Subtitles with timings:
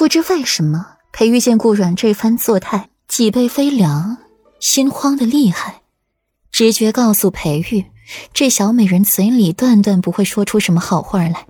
[0.00, 4.16] 不知为什么，裴玉见顾阮这番作态，脊背飞凉，
[4.58, 5.82] 心慌的厉害。
[6.50, 7.84] 直觉告诉裴玉，
[8.32, 11.46] 这小美人嘴里断断不会说出什么好话来。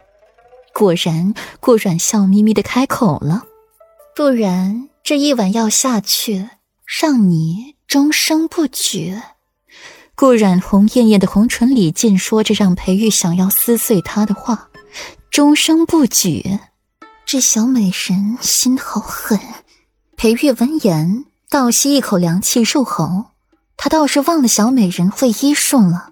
[0.75, 3.45] 果然，顾阮笑眯眯的开口了
[4.17, 6.51] ：“不然这一碗药下去，
[7.01, 9.17] 让你终生不举。”
[10.17, 14.71] 顾阮红艳艳的红唇里尽说着让裴玉想要撕碎他的话
[15.31, 16.59] ：“终生不举。”
[17.33, 19.39] 这小美人心好狠。
[20.17, 23.27] 裴玉闻言倒吸一口凉气入喉，
[23.77, 26.11] 他倒是忘了小美人会医术了，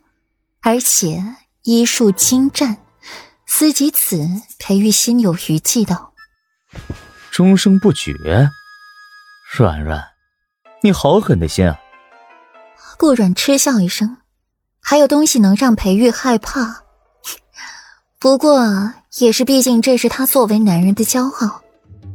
[0.62, 2.76] 而且医术精湛。
[3.46, 4.28] 思及此，
[4.60, 6.12] 裴玉心有余悸道
[7.32, 8.14] ：“终生不绝，
[9.56, 10.00] 软软，
[10.84, 11.80] 你好狠的心啊！”
[12.96, 14.18] 顾阮嗤笑一声，
[14.80, 16.84] 还有东西能让裴玉害怕？
[18.20, 21.62] 不过也是，毕竟这是他作为男人的骄傲。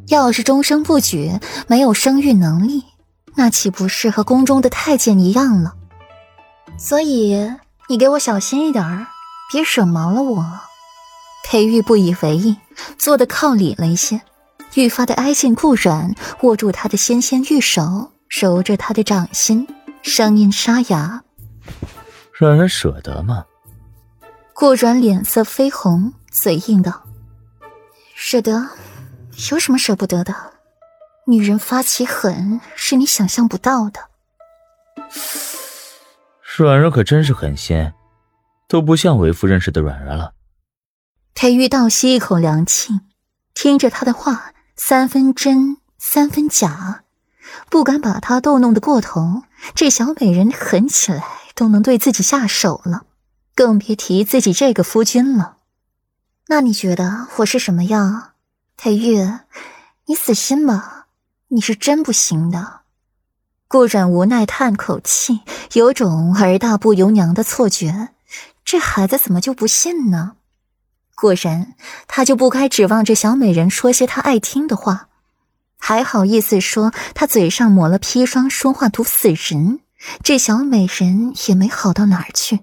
[0.09, 2.83] 要是终生不举，没有生育能力，
[3.35, 5.73] 那岂不是和宫中的太监一样了？
[6.77, 7.51] 所以
[7.89, 9.07] 你给我小心一点儿，
[9.51, 10.45] 别惹毛了我。
[11.45, 12.57] 裴玉不以为意，
[12.97, 14.21] 坐的靠里了一些，
[14.75, 19.67] 愈发的挨近顾阮，握住他的纤纤玉手，揉着他的掌心。
[20.01, 21.21] 声音沙哑，
[22.33, 23.45] 软软舍得吗？
[24.53, 27.03] 顾软脸色绯红，嘴硬道
[28.15, 28.69] ：“舍得，
[29.51, 30.33] 有什么舍不得的？
[31.27, 34.09] 女人发起狠，是你想象不到的。”
[36.57, 37.93] 软软可真是狠心，
[38.67, 40.33] 都不像为夫认识的软软了。
[41.35, 43.01] 裴玉倒吸一口凉气，
[43.53, 47.03] 听着他的话，三分真，三分假。
[47.69, 49.43] 不敢把他逗弄得过头，
[49.75, 51.23] 这小美人狠起来
[51.53, 53.03] 都能对自己下手了，
[53.53, 55.57] 更别提自己这个夫君了。
[56.47, 58.33] 那你觉得我是什么样，
[58.77, 59.39] 裴玉？
[60.05, 61.07] 你死心吧，
[61.47, 62.81] 你是真不行的。
[63.67, 65.41] 顾阮无奈叹口气，
[65.73, 68.09] 有种儿大不由娘的错觉。
[68.65, 70.35] 这孩子怎么就不信呢？
[71.15, 71.75] 果然，
[72.07, 75.09] 他就不该指望这小美人说些他爱听的话。
[75.77, 79.79] 还好意思说他嘴上抹了砒霜，说话毒死人。
[80.21, 82.59] 这小美人也没好到哪儿去。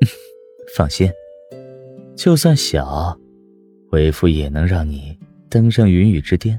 [0.76, 1.10] 放心，
[2.16, 3.16] 就算小，
[3.90, 5.16] 为夫也能让你
[5.50, 6.58] 登上云雨之巅。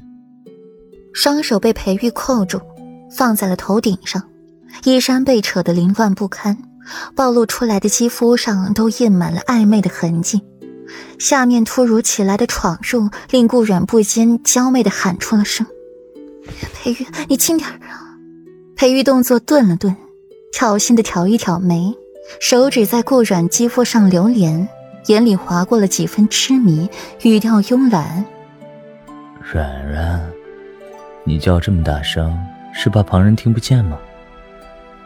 [1.13, 2.61] 双手被裴玉扣住，
[3.09, 4.21] 放在了头顶上，
[4.83, 6.55] 衣衫被扯得凌乱不堪，
[7.15, 10.41] 暴露出来的肌肤上都印满了暧昧的痕迹。
[11.17, 15.65] 下面突如其来的闯入，令顾软不禁娇媚的喊出了声
[16.75, 17.79] ：“裴玉，你轻点儿。”
[18.77, 19.95] 裴玉动作顿了顿，
[20.53, 21.97] 挑衅的挑一挑眉，
[22.39, 24.69] 手指在顾软肌肤上流连，
[25.07, 26.89] 眼里划过了几分痴迷，
[27.23, 28.23] 语调慵懒
[29.41, 30.21] ：“软软，
[31.23, 32.37] 你叫这么大声，
[32.73, 33.97] 是怕旁人听不见吗？”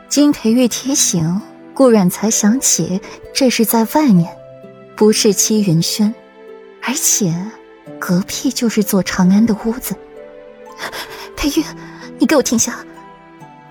[0.09, 1.41] 金培玉提醒，
[1.73, 2.99] 顾阮才想起
[3.33, 4.29] 这是在外面。
[4.95, 6.13] 不是七云轩，
[6.83, 7.33] 而且
[7.97, 9.95] 隔壁就是座长安的屋子。
[11.35, 11.63] 裴玉，
[12.19, 12.85] 你给我停下！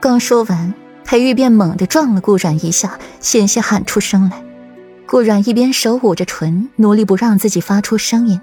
[0.00, 0.74] 刚说完，
[1.04, 4.42] 裴玉便猛地撞了顾阮一下，险些喊出声来。
[5.10, 8.40] 顾阮一边手捂着唇，努力不让自己发出声音，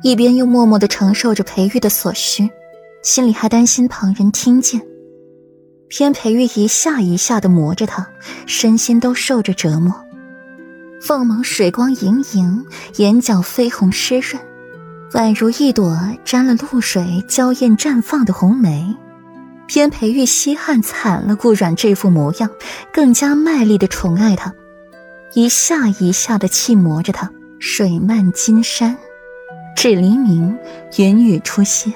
[0.00, 2.48] 一边又默默的承受着裴玉的所需，
[3.02, 4.80] 心里还担心旁人听见。
[5.88, 8.06] 偏裴玉一下一下的磨着他，
[8.46, 9.92] 身心都受着折磨。
[11.02, 12.64] 凤眸水光盈盈，
[12.98, 14.40] 眼角绯红湿润，
[15.14, 18.96] 宛如一朵沾了露水、娇艳绽放的红梅。
[19.66, 22.48] 偏裴玉稀罕惨了顾阮这副模样，
[22.92, 24.54] 更加卖力的宠爱她，
[25.34, 27.28] 一下一下的气磨着她，
[27.58, 28.96] 水漫金山，
[29.74, 30.56] 至黎明，
[30.96, 31.92] 云雨初歇。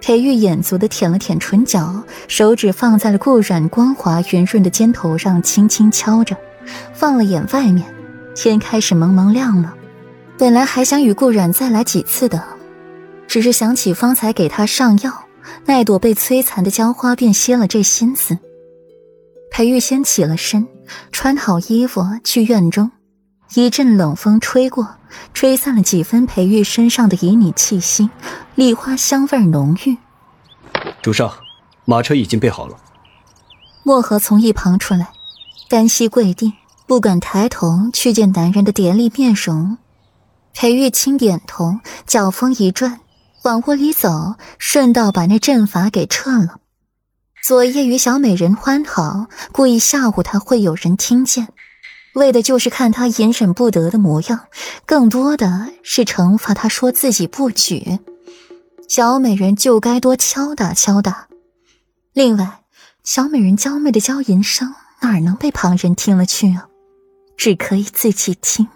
[0.00, 6.36] 裴玉眼足的舔了舔唇角，手指放在了顾阮光滑圆润的肩头上，轻轻敲着，
[6.92, 7.86] 放了眼外面。
[8.34, 9.72] 天开始蒙蒙亮了，
[10.36, 12.42] 本来还想与顾阮再来几次的，
[13.28, 15.12] 只是想起方才给他上药，
[15.64, 18.36] 那朵被摧残的娇花，便歇了这心思。
[19.48, 20.66] 裴玉先起了身，
[21.12, 22.90] 穿好衣服去院中，
[23.54, 24.96] 一阵冷风吹过，
[25.32, 28.10] 吹散了几分裴玉身上的旖旎气息，
[28.54, 29.96] 梨花香味浓郁。
[31.02, 31.32] 主上，
[31.84, 32.76] 马车已经备好了。
[33.82, 35.10] 墨荷从一旁出来，
[35.68, 36.54] 单膝跪地。
[36.86, 39.78] 不敢抬头去见男人的典丽面容，
[40.52, 43.00] 裴玉轻点头，脚风一转，
[43.44, 46.56] 往屋里走，顺道把那阵法给撤了。
[47.44, 51.48] 昨夜与小美人欢好，故意吓唬她会有人听见，
[52.14, 54.46] 为的就是看她隐忍不得的模样，
[54.86, 57.98] 更多的是惩罚她说自己不举。
[58.88, 61.28] 小美人就该多敲打敲打。
[62.14, 62.62] 另外，
[63.02, 66.68] 小美人娇媚的娇吟声哪能被旁人听了去啊？
[67.36, 68.68] 只可以自己听。